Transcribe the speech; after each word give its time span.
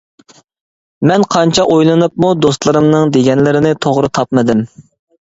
مەن 1.11 1.25
قانچە 1.35 1.67
ئويلىنىپمۇ 1.75 2.33
دوستلىرىمنىڭ 2.47 3.15
دېگەنلىرىنى 3.21 3.79
توغرا 3.87 4.15
تاپمىدىم. 4.21 4.69